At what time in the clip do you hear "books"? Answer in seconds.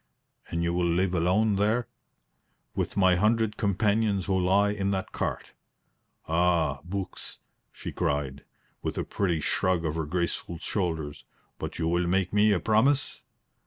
6.83-7.37